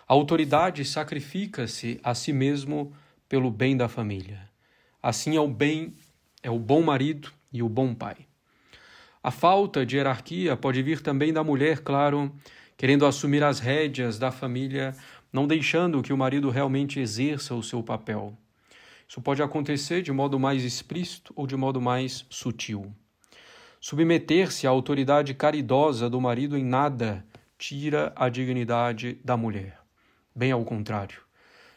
A 0.06 0.13
autoridade 0.13 0.84
sacrifica-se 0.84 2.01
a 2.04 2.13
si 2.13 2.34
mesmo 2.34 2.92
pelo 3.30 3.50
bem 3.50 3.78
da 3.78 3.88
família. 3.88 4.42
Assim 5.01 5.38
é 5.38 5.39
o 5.39 5.48
bem, 5.48 5.94
é 6.44 6.51
o 6.51 6.60
bom 6.60 6.82
marido 6.82 7.32
e 7.50 7.63
o 7.63 7.70
bom 7.70 7.96
pai. 7.96 8.18
A 9.24 9.32
falta 9.32 9.86
de 9.86 9.96
hierarquia 9.96 10.58
pode 10.58 10.84
vir 10.84 11.00
também 11.00 11.32
da 11.32 11.46
mulher, 11.46 11.80
claro, 11.80 12.30
querendo 12.75 13.06
assumir 13.06 13.42
as 13.42 13.60
rédeas 13.60 14.20
da 14.20 14.30
família, 14.30 14.94
não 15.32 15.48
deixando 15.48 16.01
que 16.01 16.12
o 16.12 16.18
marido 16.18 16.50
realmente 16.50 17.00
exerça 17.00 17.56
o 17.56 17.63
seu 17.63 17.82
papel. 17.82 18.38
Isso 19.08 19.22
pode 19.22 19.42
acontecer 19.42 20.01
de 20.01 20.12
modo 20.12 20.38
mais 20.38 20.66
explícito 20.66 21.32
ou 21.38 21.48
de 21.48 21.56
modo 21.56 21.80
mais 21.80 22.25
sutil. 22.30 22.94
Submeter-se 23.79 24.67
à 24.67 24.69
autoridade 24.69 25.33
caridosa 25.33 26.09
do 26.09 26.19
marido 26.19 26.57
em 26.57 26.63
nada 26.63 27.25
tira 27.57 28.12
a 28.15 28.27
dignidade 28.27 29.17
da 29.24 29.38
mulher. 29.38 29.79
Bem 30.36 30.51
ao 30.51 30.65
contrário. 30.65 31.21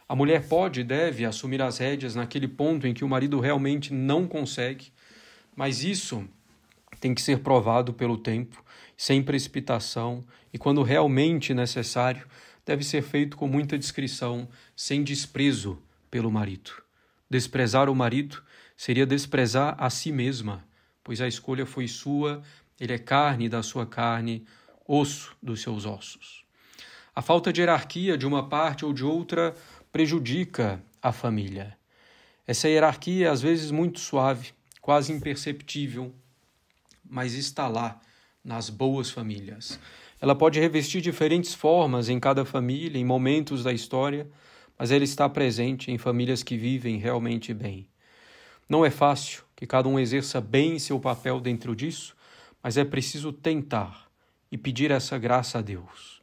A 0.08 0.16
mulher 0.16 0.46
pode 0.46 0.80
e 0.80 0.84
deve 0.84 1.24
assumir 1.24 1.62
as 1.62 1.78
rédeas 1.78 2.14
naquele 2.14 2.48
ponto 2.48 2.86
em 2.86 2.92
que 2.92 3.04
o 3.04 3.08
marido 3.08 3.40
realmente 3.40 3.94
não 3.94 4.26
consegue, 4.26 4.92
mas 5.54 5.84
isso 5.84 6.28
tem 7.00 7.14
que 7.14 7.22
ser 7.22 7.38
provado 7.38 7.92
pelo 7.92 8.18
tempo, 8.18 8.62
sem 8.96 9.22
precipitação 9.22 10.24
e, 10.52 10.58
quando 10.58 10.82
realmente 10.82 11.54
necessário, 11.54 12.26
deve 12.66 12.84
ser 12.84 13.02
feito 13.02 13.36
com 13.36 13.48
muita 13.48 13.78
discrição, 13.78 14.48
sem 14.76 15.02
desprezo 15.02 15.80
pelo 16.10 16.30
marido. 16.30 16.70
Desprezar 17.30 17.88
o 17.88 17.94
marido 17.94 18.42
seria 18.76 19.06
desprezar 19.06 19.74
a 19.78 19.88
si 19.88 20.12
mesma, 20.12 20.64
pois 21.04 21.20
a 21.20 21.28
escolha 21.28 21.66
foi 21.66 21.88
sua, 21.88 22.42
ele 22.80 22.92
é 22.92 22.98
carne 22.98 23.48
da 23.48 23.62
sua 23.62 23.86
carne, 23.86 24.44
osso 24.86 25.36
dos 25.42 25.60
seus 25.62 25.86
ossos. 25.86 26.44
A 27.14 27.20
falta 27.20 27.52
de 27.52 27.60
hierarquia 27.60 28.16
de 28.16 28.26
uma 28.26 28.48
parte 28.48 28.84
ou 28.84 28.92
de 28.92 29.04
outra 29.04 29.54
prejudica 29.92 30.82
a 31.02 31.12
família. 31.12 31.76
Essa 32.46 32.68
hierarquia 32.68 33.26
é 33.26 33.30
às 33.30 33.42
vezes 33.42 33.70
muito 33.70 34.00
suave, 34.00 34.52
quase 34.80 35.12
imperceptível, 35.12 36.14
mas 37.04 37.34
está 37.34 37.68
lá 37.68 38.00
nas 38.44 38.70
boas 38.70 39.10
famílias. 39.10 39.78
Ela 40.20 40.34
pode 40.34 40.58
revestir 40.58 41.00
diferentes 41.00 41.52
formas 41.54 42.08
em 42.08 42.18
cada 42.18 42.44
família, 42.44 42.98
em 42.98 43.04
momentos 43.04 43.62
da 43.62 43.72
história, 43.72 44.28
mas 44.78 44.90
ele 44.90 45.04
está 45.04 45.28
presente 45.28 45.90
em 45.90 45.98
famílias 45.98 46.42
que 46.42 46.56
vivem 46.56 46.96
realmente 46.96 47.52
bem. 47.52 47.86
Não 48.68 48.84
é 48.84 48.90
fácil 48.90 49.44
que 49.62 49.66
cada 49.68 49.88
um 49.88 49.96
exerça 49.96 50.40
bem 50.40 50.76
seu 50.76 50.98
papel 50.98 51.38
dentro 51.38 51.76
disso, 51.76 52.16
mas 52.60 52.76
é 52.76 52.84
preciso 52.84 53.32
tentar 53.32 54.10
e 54.50 54.58
pedir 54.58 54.90
essa 54.90 55.16
graça 55.16 55.60
a 55.60 55.62
Deus. 55.62 56.20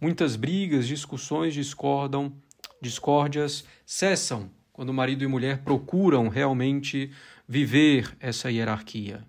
Muitas 0.00 0.34
brigas, 0.34 0.88
discussões, 0.88 1.54
discordam, 1.54 2.32
discórdias 2.80 3.64
cessam 3.86 4.50
quando 4.72 4.92
marido 4.92 5.22
e 5.22 5.28
mulher 5.28 5.58
procuram 5.58 6.26
realmente 6.26 7.12
viver 7.46 8.12
essa 8.18 8.50
hierarquia. 8.50 9.24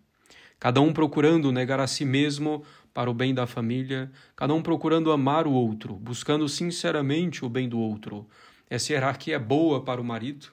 Cada 0.60 0.82
um 0.82 0.92
procurando 0.92 1.52
negar 1.52 1.80
a 1.80 1.86
si 1.86 2.04
mesmo 2.04 2.64
para 2.96 3.12
o 3.12 3.14
bem 3.14 3.32
da 3.32 3.46
família, 3.46 4.12
cada 4.36 4.56
um 4.56 4.62
procurando 4.64 5.12
amar 5.12 5.46
o 5.46 5.52
outro, 5.52 5.94
buscando 5.94 6.50
sinceramente 6.50 7.46
o 7.46 7.50
bem 7.50 7.70
do 7.70 7.78
outro, 7.78 8.28
essa 8.68 8.92
hierarquia 8.92 9.36
é 9.36 9.40
boa 9.40 9.84
para 9.84 10.02
o 10.02 10.04
marido, 10.04 10.48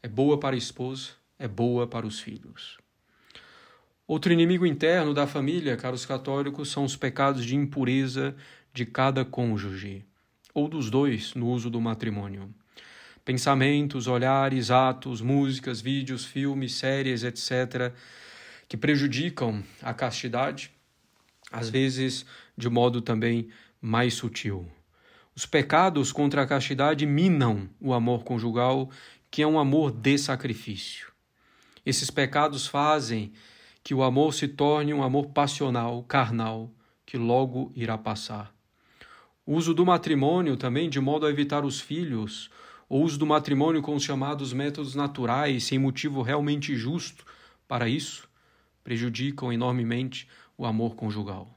é 0.00 0.06
boa 0.06 0.38
para 0.38 0.54
a 0.54 0.58
esposa, 0.58 1.25
é 1.38 1.46
boa 1.46 1.86
para 1.86 2.06
os 2.06 2.20
filhos. 2.20 2.78
Outro 4.06 4.32
inimigo 4.32 4.64
interno 4.64 5.12
da 5.12 5.26
família, 5.26 5.76
caros 5.76 6.06
católicos, 6.06 6.70
são 6.70 6.84
os 6.84 6.96
pecados 6.96 7.44
de 7.44 7.56
impureza 7.56 8.36
de 8.72 8.86
cada 8.86 9.24
cônjuge, 9.24 10.04
ou 10.54 10.68
dos 10.68 10.90
dois 10.90 11.34
no 11.34 11.48
uso 11.48 11.68
do 11.68 11.80
matrimônio. 11.80 12.54
Pensamentos, 13.24 14.06
olhares, 14.06 14.70
atos, 14.70 15.20
músicas, 15.20 15.80
vídeos, 15.80 16.24
filmes, 16.24 16.74
séries, 16.74 17.24
etc., 17.24 17.92
que 18.68 18.76
prejudicam 18.76 19.64
a 19.82 19.92
castidade, 19.92 20.70
às 21.50 21.68
vezes 21.68 22.24
de 22.56 22.68
modo 22.68 23.00
também 23.00 23.48
mais 23.80 24.14
sutil. 24.14 24.68
Os 25.34 25.44
pecados 25.44 26.12
contra 26.12 26.42
a 26.42 26.46
castidade 26.46 27.04
minam 27.04 27.68
o 27.80 27.92
amor 27.92 28.22
conjugal, 28.24 28.90
que 29.30 29.42
é 29.42 29.46
um 29.46 29.58
amor 29.58 29.90
de 29.90 30.16
sacrifício. 30.16 31.15
Esses 31.86 32.10
pecados 32.10 32.66
fazem 32.66 33.32
que 33.84 33.94
o 33.94 34.02
amor 34.02 34.34
se 34.34 34.48
torne 34.48 34.92
um 34.92 35.04
amor 35.04 35.28
passional, 35.28 36.02
carnal, 36.02 36.72
que 37.06 37.16
logo 37.16 37.70
irá 37.76 37.96
passar. 37.96 38.52
O 39.46 39.54
uso 39.54 39.72
do 39.72 39.86
matrimônio 39.86 40.56
também, 40.56 40.90
de 40.90 40.98
modo 40.98 41.24
a 41.24 41.30
evitar 41.30 41.64
os 41.64 41.80
filhos, 41.80 42.50
o 42.88 42.98
uso 42.98 43.16
do 43.16 43.24
matrimônio 43.24 43.80
com 43.80 43.94
os 43.94 44.02
chamados 44.02 44.52
métodos 44.52 44.96
naturais, 44.96 45.62
sem 45.62 45.78
motivo 45.78 46.22
realmente 46.22 46.74
justo 46.74 47.24
para 47.68 47.88
isso, 47.88 48.28
prejudicam 48.82 49.52
enormemente 49.52 50.28
o 50.58 50.66
amor 50.66 50.96
conjugal. 50.96 51.48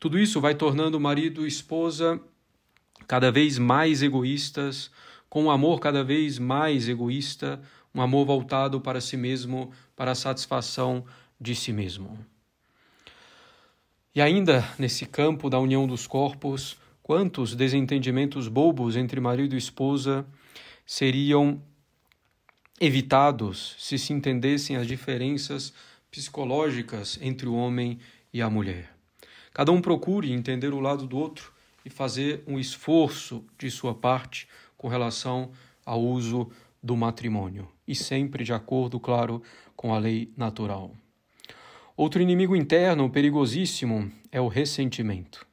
Tudo 0.00 0.18
isso 0.18 0.40
vai 0.40 0.54
tornando 0.54 0.96
o 0.96 1.00
marido 1.00 1.44
e 1.44 1.48
esposa 1.48 2.18
cada 3.06 3.30
vez 3.30 3.58
mais 3.58 4.02
egoístas, 4.02 4.90
com 5.28 5.44
um 5.44 5.50
amor 5.50 5.78
cada 5.80 6.02
vez 6.02 6.38
mais 6.38 6.88
egoísta, 6.88 7.60
um 7.94 8.00
amor 8.00 8.26
voltado 8.26 8.80
para 8.80 9.00
si 9.00 9.16
mesmo, 9.16 9.70
para 9.94 10.12
a 10.12 10.14
satisfação 10.14 11.04
de 11.40 11.54
si 11.54 11.72
mesmo. 11.72 12.18
E 14.14 14.20
ainda 14.20 14.68
nesse 14.78 15.06
campo 15.06 15.48
da 15.48 15.58
união 15.58 15.86
dos 15.86 16.06
corpos, 16.06 16.76
quantos 17.02 17.54
desentendimentos 17.54 18.48
bobos 18.48 18.96
entre 18.96 19.20
marido 19.20 19.54
e 19.54 19.58
esposa 19.58 20.26
seriam 20.86 21.62
evitados 22.80 23.76
se 23.78 23.98
se 23.98 24.12
entendessem 24.12 24.76
as 24.76 24.86
diferenças 24.86 25.72
psicológicas 26.10 27.18
entre 27.22 27.48
o 27.48 27.54
homem 27.54 27.98
e 28.32 28.42
a 28.42 28.50
mulher. 28.50 28.90
Cada 29.52 29.72
um 29.72 29.80
procure 29.80 30.32
entender 30.32 30.72
o 30.72 30.80
lado 30.80 31.06
do 31.06 31.16
outro 31.16 31.52
e 31.84 31.90
fazer 31.90 32.42
um 32.46 32.58
esforço 32.58 33.44
de 33.58 33.70
sua 33.70 33.94
parte 33.94 34.48
com 34.76 34.88
relação 34.88 35.52
ao 35.84 36.00
uso 36.00 36.50
do 36.82 36.96
matrimônio, 36.96 37.68
e 37.86 37.94
sempre 37.94 38.42
de 38.42 38.52
acordo, 38.52 38.98
claro, 38.98 39.42
com 39.76 39.94
a 39.94 39.98
lei 39.98 40.32
natural. 40.36 40.90
Outro 41.96 42.20
inimigo 42.20 42.56
interno 42.56 43.08
perigosíssimo 43.08 44.10
é 44.30 44.40
o 44.40 44.48
ressentimento. 44.48 45.46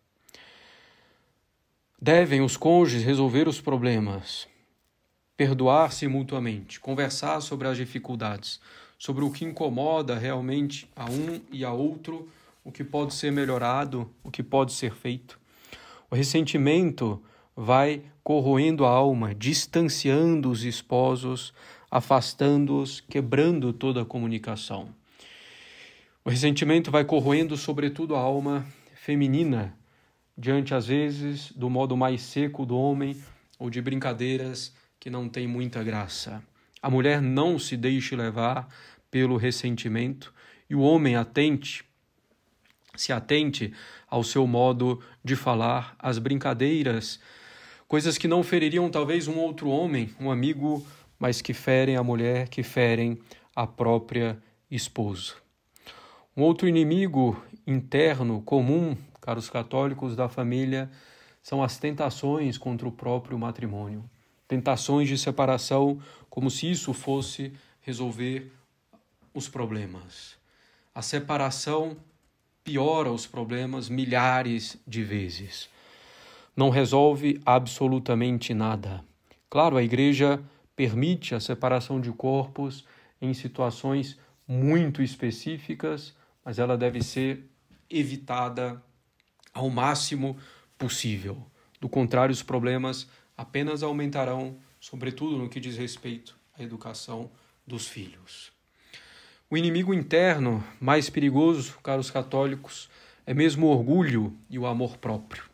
Devem 2.01 2.41
os 2.41 2.55
cônjuges 2.55 3.03
resolver 3.03 3.47
os 3.47 3.59
problemas, 3.59 4.47
perdoar-se 5.35 6.07
mutuamente, 6.07 6.79
conversar 6.79 7.41
sobre 7.41 7.67
as 7.67 7.77
dificuldades, 7.77 8.59
sobre 8.97 9.23
o 9.23 9.31
que 9.31 9.45
incomoda 9.45 10.17
realmente 10.17 10.89
a 10.95 11.05
um 11.05 11.41
e 11.51 11.63
a 11.63 11.71
outro, 11.71 12.29
o 12.63 12.71
que 12.71 12.83
pode 12.83 13.13
ser 13.13 13.31
melhorado, 13.31 14.09
o 14.23 14.31
que 14.31 14.41
pode 14.41 14.73
ser 14.73 14.93
feito. 14.93 15.39
O 16.09 16.15
ressentimento 16.15 17.21
vai 17.61 18.01
corroendo 18.23 18.85
a 18.85 18.89
alma, 18.89 19.35
distanciando 19.35 20.49
os 20.49 20.63
esposos, 20.63 21.53
afastando-os, 21.91 23.01
quebrando 23.01 23.73
toda 23.73 24.01
a 24.01 24.05
comunicação. 24.05 24.95
O 26.23 26.29
ressentimento 26.29 26.89
vai 26.89 27.03
corroendo, 27.03 27.57
sobretudo, 27.57 28.15
a 28.15 28.19
alma 28.19 28.65
feminina, 28.95 29.77
diante, 30.37 30.73
às 30.73 30.87
vezes, 30.87 31.51
do 31.51 31.69
modo 31.69 31.97
mais 31.97 32.21
seco 32.21 32.65
do 32.65 32.77
homem 32.77 33.21
ou 33.59 33.69
de 33.69 33.81
brincadeiras 33.81 34.73
que 34.97 35.09
não 35.09 35.27
têm 35.27 35.45
muita 35.45 35.83
graça. 35.83 36.41
A 36.81 36.89
mulher 36.89 37.21
não 37.21 37.59
se 37.59 37.75
deixe 37.75 38.15
levar 38.15 38.69
pelo 39.11 39.35
ressentimento 39.35 40.33
e 40.69 40.75
o 40.75 40.79
homem 40.79 41.17
atente, 41.17 41.83
se 42.95 43.11
atente 43.11 43.73
ao 44.09 44.23
seu 44.23 44.47
modo 44.47 45.01
de 45.21 45.35
falar, 45.35 45.93
às 45.99 46.17
brincadeiras, 46.19 47.19
coisas 47.89 48.19
que 48.19 48.27
não 48.27 48.43
feririam 48.43 48.87
talvez 48.87 49.27
um 49.27 49.39
outro 49.39 49.67
homem, 49.67 50.13
um 50.19 50.29
amigo, 50.29 50.85
mas 51.17 51.41
que 51.41 51.55
ferem 51.55 51.97
a 51.97 52.03
mulher, 52.03 52.47
que 52.47 52.61
ferem 52.61 53.17
a 53.55 53.65
própria 53.65 54.37
esposa. 54.69 55.33
Um 56.37 56.43
outro 56.43 56.67
inimigo 56.67 57.43
interno 57.65 58.43
comum, 58.43 58.95
caros 59.19 59.49
católicos 59.49 60.15
da 60.15 60.29
família, 60.29 60.89
são 61.41 61.63
as 61.63 61.79
tentações 61.79 62.59
contra 62.59 62.87
o 62.87 62.91
próprio 62.91 63.39
matrimônio. 63.39 64.07
Tentações 64.47 65.07
de 65.07 65.17
separação, 65.17 65.99
como 66.29 66.51
se 66.51 66.69
isso 66.69 66.93
fosse 66.93 67.51
resolver 67.81 68.51
os 69.33 69.49
problemas. 69.49 70.37
A 70.93 71.01
separação 71.01 71.97
piora 72.63 73.11
os 73.11 73.25
problemas 73.25 73.89
milhares 73.89 74.77
de 74.87 75.03
vezes. 75.03 75.67
Não 76.59 76.69
resolve 76.69 77.39
absolutamente 77.45 78.53
nada. 78.53 79.01
Claro, 79.49 79.77
a 79.77 79.81
igreja 79.81 80.43
permite 80.75 81.33
a 81.33 81.39
separação 81.39 82.01
de 82.01 82.11
corpos 82.11 82.83
em 83.21 83.33
situações 83.33 84.19
muito 84.45 85.01
específicas, 85.01 86.13
mas 86.43 86.59
ela 86.59 86.77
deve 86.77 87.01
ser 87.01 87.49
evitada 87.89 88.83
ao 89.53 89.69
máximo 89.69 90.35
possível. 90.77 91.41
Do 91.79 91.87
contrário, 91.87 92.33
os 92.33 92.43
problemas 92.43 93.07
apenas 93.37 93.81
aumentarão, 93.81 94.57
sobretudo 94.81 95.37
no 95.37 95.47
que 95.47 95.61
diz 95.61 95.77
respeito 95.77 96.37
à 96.57 96.61
educação 96.61 97.31
dos 97.65 97.87
filhos. 97.87 98.51
O 99.49 99.55
inimigo 99.55 99.93
interno 99.93 100.61
mais 100.77 101.09
perigoso, 101.09 101.79
caros 101.81 102.11
católicos, 102.11 102.89
é 103.25 103.33
mesmo 103.33 103.67
o 103.67 103.69
orgulho 103.69 104.37
e 104.49 104.59
o 104.59 104.65
amor 104.65 104.97
próprio. 104.97 105.48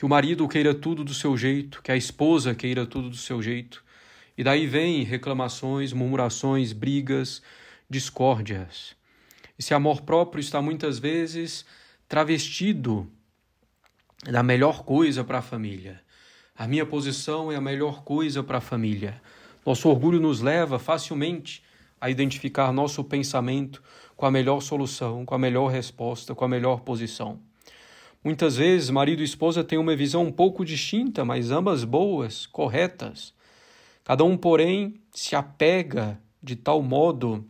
Que 0.00 0.06
o 0.06 0.08
marido 0.08 0.48
queira 0.48 0.72
tudo 0.72 1.04
do 1.04 1.12
seu 1.12 1.36
jeito, 1.36 1.82
que 1.82 1.92
a 1.92 1.96
esposa 1.96 2.54
queira 2.54 2.86
tudo 2.86 3.10
do 3.10 3.18
seu 3.18 3.42
jeito. 3.42 3.84
E 4.34 4.42
daí 4.42 4.66
vem 4.66 5.02
reclamações, 5.02 5.92
murmurações, 5.92 6.72
brigas, 6.72 7.42
discórdias. 7.86 8.96
Esse 9.58 9.74
amor 9.74 10.00
próprio 10.00 10.40
está 10.40 10.62
muitas 10.62 10.98
vezes 10.98 11.66
travestido 12.08 13.12
da 14.24 14.42
melhor 14.42 14.84
coisa 14.84 15.22
para 15.22 15.40
a 15.40 15.42
família. 15.42 16.00
A 16.56 16.66
minha 16.66 16.86
posição 16.86 17.52
é 17.52 17.56
a 17.56 17.60
melhor 17.60 18.02
coisa 18.02 18.42
para 18.42 18.56
a 18.56 18.62
família. 18.62 19.20
Nosso 19.66 19.86
orgulho 19.86 20.18
nos 20.18 20.40
leva 20.40 20.78
facilmente 20.78 21.62
a 22.00 22.08
identificar 22.08 22.72
nosso 22.72 23.04
pensamento 23.04 23.82
com 24.16 24.24
a 24.24 24.30
melhor 24.30 24.62
solução, 24.62 25.26
com 25.26 25.34
a 25.34 25.38
melhor 25.38 25.66
resposta, 25.66 26.34
com 26.34 26.46
a 26.46 26.48
melhor 26.48 26.80
posição. 26.80 27.49
Muitas 28.22 28.56
vezes, 28.56 28.90
marido 28.90 29.22
e 29.22 29.24
esposa 29.24 29.64
têm 29.64 29.78
uma 29.78 29.96
visão 29.96 30.24
um 30.24 30.32
pouco 30.32 30.62
distinta, 30.62 31.24
mas 31.24 31.50
ambas 31.50 31.84
boas, 31.84 32.44
corretas. 32.44 33.32
Cada 34.04 34.24
um, 34.24 34.36
porém, 34.36 35.00
se 35.10 35.34
apega 35.34 36.20
de 36.42 36.54
tal 36.54 36.82
modo 36.82 37.46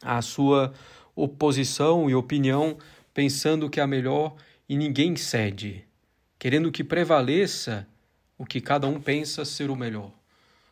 à 0.00 0.22
sua 0.22 0.72
oposição 1.16 2.08
e 2.08 2.14
opinião, 2.14 2.78
pensando 3.12 3.68
que 3.68 3.80
é 3.80 3.82
a 3.82 3.86
melhor 3.86 4.36
e 4.68 4.76
ninguém 4.76 5.16
cede, 5.16 5.84
querendo 6.38 6.70
que 6.70 6.84
prevaleça 6.84 7.84
o 8.38 8.46
que 8.46 8.60
cada 8.60 8.86
um 8.86 9.00
pensa 9.00 9.44
ser 9.44 9.70
o 9.70 9.76
melhor, 9.76 10.12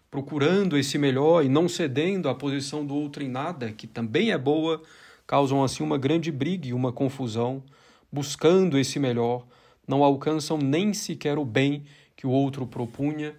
procurando 0.09 0.79
esse 0.79 0.97
melhor 0.97 1.45
e 1.45 1.49
não 1.49 1.69
cedendo 1.69 2.29
à 2.29 2.35
posição 2.37 2.87
do 2.87 2.95
outro 2.95 3.25
em 3.25 3.29
nada, 3.29 3.73
que 3.73 3.89
também 3.89 4.31
é 4.31 4.39
boa, 4.39 4.81
causam 5.27 5.65
assim 5.65 5.83
uma 5.83 5.99
grande 5.99 6.31
briga 6.31 6.69
e 6.69 6.73
uma 6.73 6.93
confusão, 6.93 7.63
buscando 8.13 8.79
esse 8.79 8.99
melhor, 8.99 9.47
não 9.87 10.03
alcançam 10.03 10.59
nem 10.59 10.93
sequer 10.93 11.39
o 11.39 11.45
bem 11.45 11.85
que 12.17 12.27
o 12.27 12.31
outro 12.31 12.67
propunha 12.67 13.35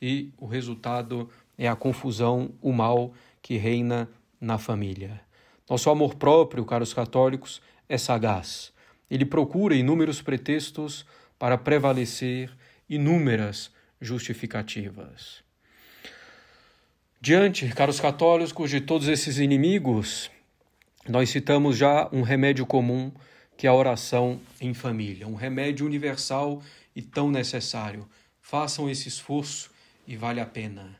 e 0.00 0.32
o 0.38 0.46
resultado 0.46 1.30
é 1.56 1.68
a 1.68 1.76
confusão, 1.76 2.52
o 2.60 2.72
mal 2.72 3.12
que 3.40 3.56
reina 3.56 4.08
na 4.40 4.58
família. 4.58 5.20
Nosso 5.68 5.88
amor 5.88 6.14
próprio, 6.16 6.64
caros 6.64 6.92
católicos, 6.92 7.62
é 7.88 7.96
sagaz. 7.96 8.72
Ele 9.10 9.24
procura 9.24 9.74
inúmeros 9.74 10.20
pretextos 10.20 11.06
para 11.38 11.56
prevalecer 11.56 12.50
inúmeras 12.88 13.70
justificativas. 14.00 15.42
Diante, 17.20 17.66
caros 17.68 18.00
católicos, 18.00 18.68
de 18.68 18.80
todos 18.80 19.08
esses 19.08 19.38
inimigos, 19.38 20.30
nós 21.08 21.30
citamos 21.30 21.76
já 21.76 22.08
um 22.12 22.22
remédio 22.22 22.66
comum, 22.66 23.10
que 23.56 23.66
é 23.66 23.70
a 23.70 23.74
oração 23.74 24.40
em 24.60 24.74
família, 24.74 25.26
um 25.26 25.34
remédio 25.34 25.86
universal 25.86 26.62
e 26.94 27.02
tão 27.02 27.30
necessário. 27.30 28.08
Façam 28.40 28.90
esse 28.90 29.08
esforço 29.08 29.70
e 30.06 30.16
vale 30.16 30.40
a 30.40 30.46
pena. 30.46 30.98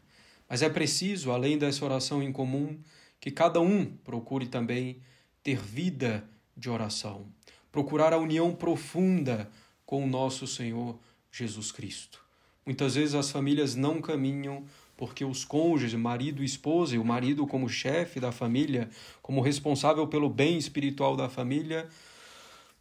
Mas 0.49 0.63
é 0.63 0.69
preciso, 0.69 1.31
além 1.31 1.59
dessa 1.59 1.85
oração 1.85 2.23
em 2.23 2.33
comum, 2.33 2.79
que 3.21 3.31
cada 3.31 3.61
um 3.61 3.87
procure 3.87 4.47
também 4.47 4.99
ter 5.43 5.57
vida 5.57 6.29
de 6.57 6.71
oração, 6.71 7.27
procurar 7.73 8.13
a 8.13 8.19
união 8.19 8.55
profunda 8.55 9.51
com 9.85 10.05
o 10.05 10.07
nosso 10.07 10.47
Senhor 10.47 10.99
Jesus 11.31 11.73
Cristo. 11.73 12.25
Muitas 12.65 12.95
vezes 12.95 13.15
as 13.15 13.31
famílias 13.31 13.75
não 13.75 14.01
caminham 14.01 14.65
porque 14.97 15.25
os 15.25 15.45
cônjuges, 15.45 15.95
marido 15.95 16.43
e 16.43 16.47
esposa, 16.47 16.95
e 16.95 16.99
o 16.99 17.05
marido 17.05 17.47
como 17.47 17.69
chefe 17.69 18.21
da 18.21 18.31
família, 18.31 18.89
como 19.21 19.41
responsável 19.41 20.07
pelo 20.07 20.31
bem 20.31 20.57
espiritual 20.57 21.17
da 21.17 21.29
família, 21.29 21.89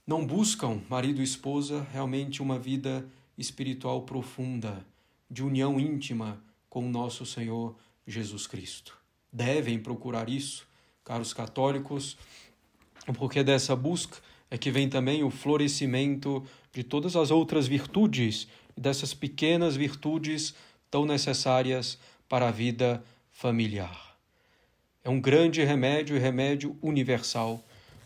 não 0.06 0.26
buscam, 0.26 0.82
marido 0.90 1.22
e 1.22 1.24
esposa, 1.24 1.86
realmente 1.92 2.42
uma 2.42 2.60
vida 2.60 3.06
espiritual 3.38 4.02
profunda, 4.04 4.86
de 5.30 5.44
união 5.44 5.80
íntima 5.80 6.42
com 6.70 6.86
o 6.86 6.90
nosso 6.90 7.26
Senhor 7.26 7.76
Jesus 8.06 8.46
Cristo 8.46 9.04
devem 9.34 9.80
procurar 9.80 10.30
isso, 10.30 10.68
caros 11.04 11.34
católicos, 11.34 12.16
porque 13.18 13.44
dessa 13.44 13.76
busca 13.76 14.20
é 14.52 14.58
que 14.58 14.70
vem 14.70 14.88
também 14.88 15.24
o 15.24 15.32
florescimento 15.32 16.46
de 16.72 16.84
todas 16.84 17.16
as 17.16 17.32
outras 17.32 17.66
virtudes 17.66 18.48
dessas 18.78 19.14
pequenas 19.14 19.76
virtudes 19.76 20.54
tão 20.92 21.06
necessárias 21.06 21.98
para 22.30 22.48
a 22.48 22.52
vida 22.52 23.04
familiar. 23.32 24.16
É 25.04 25.10
um 25.10 25.20
grande 25.20 25.64
remédio 25.64 26.16
e 26.16 26.20
remédio 26.20 26.78
universal. 26.82 27.64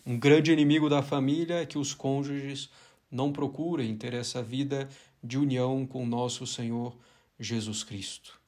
Um 0.09 0.17
grande 0.17 0.53
inimigo 0.53 0.87
da 0.87 1.01
família 1.01 1.55
é 1.55 1.65
que 1.65 1.77
os 1.77 1.93
cônjuges 1.93 2.69
não 3.11 3.29
procurem 3.29 3.93
ter 3.93 4.13
essa 4.13 4.41
vida 4.41 4.87
de 5.21 5.37
união 5.37 5.85
com 5.85 6.05
nosso 6.05 6.47
Senhor 6.47 6.95
Jesus 7.37 7.83
Cristo. 7.83 8.39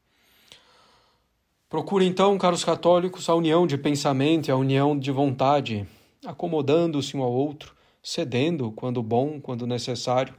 Procure 1.70 2.06
então, 2.06 2.38
caros 2.38 2.64
católicos, 2.64 3.28
a 3.28 3.36
união 3.36 3.68
de 3.68 3.78
pensamento 3.78 4.48
e 4.48 4.52
a 4.52 4.56
união 4.56 4.98
de 4.98 5.12
vontade, 5.12 5.86
acomodando-se 6.26 7.18
um 7.18 7.22
ao 7.22 7.34
outro, 7.34 7.76
cedendo 8.02 8.72
quando 8.72 9.04
bom, 9.04 9.42
quando 9.42 9.68
necessário, 9.68 10.34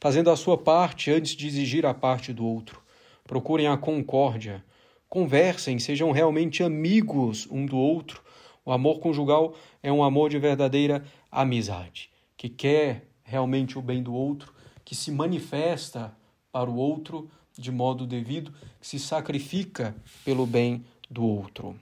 fazendo 0.00 0.28
a 0.28 0.34
sua 0.34 0.58
parte 0.58 1.08
antes 1.08 1.36
de 1.36 1.46
exigir 1.46 1.86
a 1.86 1.94
parte 1.94 2.32
do 2.32 2.44
outro. 2.44 2.82
Procurem 3.22 3.68
a 3.68 3.76
concórdia, 3.76 4.64
conversem, 5.08 5.78
sejam 5.78 6.10
realmente 6.10 6.64
amigos 6.64 7.46
um 7.48 7.64
do 7.64 7.76
outro. 7.76 8.23
O 8.64 8.72
amor 8.72 8.98
conjugal 8.98 9.54
é 9.82 9.92
um 9.92 10.02
amor 10.02 10.30
de 10.30 10.38
verdadeira 10.38 11.04
amizade, 11.30 12.10
que 12.36 12.48
quer 12.48 13.06
realmente 13.22 13.78
o 13.78 13.82
bem 13.82 14.02
do 14.02 14.14
outro, 14.14 14.54
que 14.84 14.94
se 14.94 15.10
manifesta 15.10 16.16
para 16.50 16.70
o 16.70 16.76
outro 16.76 17.28
de 17.58 17.70
modo 17.70 18.06
devido, 18.06 18.52
que 18.80 18.86
se 18.86 18.98
sacrifica 18.98 19.94
pelo 20.24 20.46
bem 20.46 20.84
do 21.10 21.24
outro. 21.24 21.76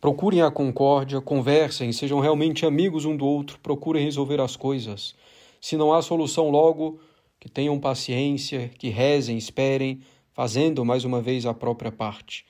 Procurem 0.00 0.42
a 0.42 0.50
concórdia, 0.50 1.20
conversem, 1.20 1.90
sejam 1.92 2.20
realmente 2.20 2.66
amigos 2.66 3.04
um 3.04 3.16
do 3.16 3.26
outro, 3.26 3.58
procurem 3.60 4.04
resolver 4.04 4.40
as 4.40 4.54
coisas. 4.54 5.14
Se 5.60 5.76
não 5.76 5.92
há 5.92 6.02
solução 6.02 6.50
logo, 6.50 7.00
que 7.40 7.48
tenham 7.48 7.78
paciência, 7.80 8.68
que 8.78 8.88
rezem, 8.88 9.38
esperem, 9.38 10.00
fazendo 10.32 10.84
mais 10.84 11.04
uma 11.04 11.22
vez 11.22 11.46
a 11.46 11.54
própria 11.54 11.90
parte. 11.90 12.44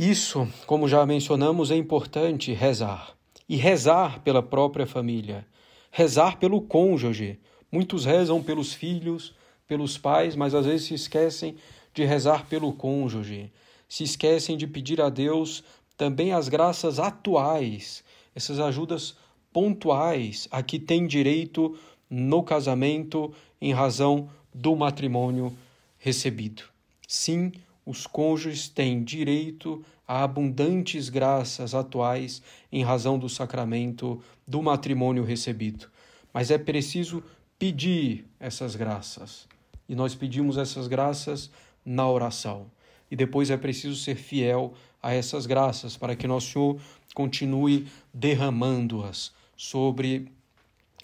Isso, 0.00 0.48
como 0.66 0.88
já 0.88 1.04
mencionamos, 1.04 1.70
é 1.70 1.76
importante 1.76 2.54
rezar. 2.54 3.14
E 3.46 3.56
rezar 3.56 4.20
pela 4.20 4.42
própria 4.42 4.86
família, 4.86 5.46
rezar 5.90 6.38
pelo 6.38 6.62
cônjuge. 6.62 7.38
Muitos 7.70 8.06
rezam 8.06 8.42
pelos 8.42 8.72
filhos, 8.72 9.34
pelos 9.68 9.98
pais, 9.98 10.34
mas 10.34 10.54
às 10.54 10.64
vezes 10.64 10.86
se 10.86 10.94
esquecem 10.94 11.54
de 11.92 12.02
rezar 12.06 12.46
pelo 12.46 12.72
cônjuge, 12.72 13.52
se 13.86 14.02
esquecem 14.02 14.56
de 14.56 14.66
pedir 14.66 15.02
a 15.02 15.10
Deus 15.10 15.62
também 15.98 16.32
as 16.32 16.48
graças 16.48 16.98
atuais, 16.98 18.02
essas 18.34 18.58
ajudas 18.58 19.14
pontuais 19.52 20.48
a 20.50 20.62
que 20.62 20.78
tem 20.78 21.06
direito 21.06 21.78
no 22.08 22.42
casamento 22.42 23.34
em 23.60 23.74
razão 23.74 24.30
do 24.54 24.74
matrimônio 24.74 25.54
recebido. 25.98 26.62
Sim, 27.06 27.52
os 27.90 28.06
cônjuges 28.06 28.68
têm 28.68 29.02
direito 29.02 29.84
a 30.06 30.22
abundantes 30.22 31.08
graças 31.08 31.74
atuais 31.74 32.40
em 32.70 32.84
razão 32.84 33.18
do 33.18 33.28
sacramento 33.28 34.22
do 34.46 34.62
matrimônio 34.62 35.24
recebido. 35.24 35.88
Mas 36.32 36.52
é 36.52 36.58
preciso 36.58 37.22
pedir 37.58 38.24
essas 38.38 38.76
graças. 38.76 39.48
E 39.88 39.94
nós 39.96 40.14
pedimos 40.14 40.56
essas 40.56 40.86
graças 40.86 41.50
na 41.84 42.08
oração. 42.08 42.70
E 43.10 43.16
depois 43.16 43.50
é 43.50 43.56
preciso 43.56 43.96
ser 43.96 44.14
fiel 44.14 44.72
a 45.02 45.12
essas 45.12 45.44
graças 45.44 45.96
para 45.96 46.14
que 46.14 46.28
Nosso 46.28 46.52
Senhor 46.52 46.80
continue 47.12 47.88
derramando-as 48.14 49.32
sobre 49.56 50.30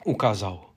o 0.05 0.15
casal. 0.15 0.73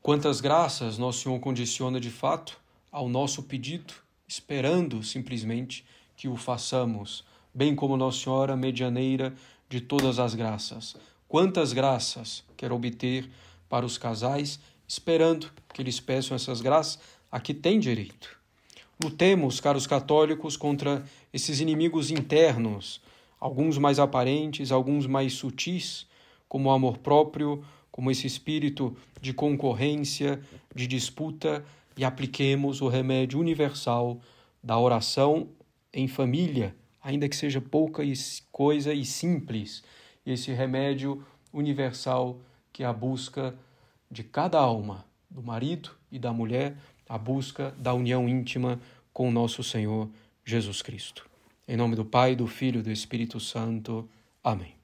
Quantas 0.00 0.40
graças 0.40 0.96
Nosso 0.96 1.24
Senhor 1.24 1.38
condiciona 1.38 2.00
de 2.00 2.10
fato 2.10 2.58
ao 2.90 3.08
nosso 3.08 3.42
pedido, 3.42 3.94
esperando 4.26 5.02
simplesmente 5.02 5.84
que 6.16 6.28
o 6.28 6.36
façamos, 6.36 7.24
bem 7.52 7.74
como 7.74 7.96
Nossa 7.96 8.24
Senhora, 8.24 8.56
medianeira 8.56 9.34
de 9.68 9.80
todas 9.80 10.18
as 10.18 10.34
graças. 10.34 10.96
Quantas 11.28 11.72
graças 11.72 12.44
quer 12.56 12.72
obter 12.72 13.28
para 13.68 13.86
os 13.86 13.96
casais, 13.96 14.60
esperando 14.86 15.50
que 15.72 15.80
eles 15.80 15.98
peçam 15.98 16.34
essas 16.34 16.60
graças 16.60 16.98
a 17.30 17.40
que 17.40 17.54
têm 17.54 17.80
direito. 17.80 18.38
Lutemos, 19.02 19.58
caros 19.58 19.86
católicos, 19.86 20.56
contra 20.56 21.04
esses 21.32 21.60
inimigos 21.60 22.10
internos, 22.10 23.00
alguns 23.40 23.78
mais 23.78 23.98
aparentes, 23.98 24.70
alguns 24.70 25.06
mais 25.06 25.32
sutis, 25.32 26.06
como 26.48 26.68
o 26.68 26.72
amor 26.72 26.98
próprio, 26.98 27.64
como 27.90 28.10
esse 28.10 28.26
espírito 28.26 28.96
de 29.20 29.32
concorrência, 29.32 30.40
de 30.74 30.86
disputa, 30.86 31.64
e 31.96 32.04
apliquemos 32.04 32.80
o 32.80 32.88
remédio 32.88 33.38
universal 33.38 34.20
da 34.62 34.78
oração 34.78 35.48
em 35.92 36.08
família, 36.08 36.74
ainda 37.02 37.28
que 37.28 37.36
seja 37.36 37.60
pouca 37.60 38.02
coisa 38.50 38.94
e 38.94 39.04
simples, 39.04 39.82
esse 40.24 40.52
remédio 40.52 41.24
universal 41.52 42.38
que 42.72 42.82
é 42.82 42.86
a 42.86 42.92
busca 42.92 43.54
de 44.10 44.22
cada 44.22 44.58
alma, 44.58 45.04
do 45.30 45.42
marido 45.42 45.90
e 46.10 46.18
da 46.18 46.32
mulher, 46.32 46.76
a 47.08 47.18
busca 47.18 47.74
da 47.78 47.92
união 47.92 48.28
íntima 48.28 48.80
com 49.12 49.30
nosso 49.30 49.62
Senhor 49.62 50.08
Jesus 50.44 50.80
Cristo. 50.80 51.28
Em 51.66 51.76
nome 51.76 51.96
do 51.96 52.04
Pai, 52.04 52.34
do 52.34 52.46
Filho 52.46 52.80
e 52.80 52.82
do 52.82 52.90
Espírito 52.90 53.38
Santo. 53.38 54.08
Amém. 54.42 54.81